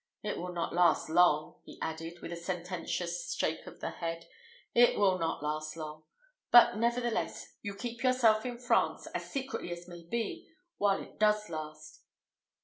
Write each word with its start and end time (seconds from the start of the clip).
It 0.23 0.39
will 0.39 0.51
not 0.51 0.73
last 0.73 1.09
long," 1.11 1.61
he 1.63 1.77
added, 1.79 2.21
with 2.23 2.31
a 2.31 2.35
sententious 2.35 3.35
shake 3.35 3.67
of 3.67 3.81
the 3.81 3.91
head: 3.91 4.25
"it 4.73 4.97
will 4.97 5.19
not 5.19 5.43
last 5.43 5.77
long. 5.77 6.05
But, 6.49 6.75
nevertheless, 6.77 7.53
you 7.61 7.75
keep 7.75 8.01
yourself 8.01 8.43
in 8.43 8.57
France, 8.57 9.05
as 9.13 9.31
secretly 9.31 9.71
as 9.71 9.87
may 9.87 10.01
be, 10.03 10.49
while 10.79 11.03
it 11.03 11.19
does 11.19 11.49
last." 11.51 12.01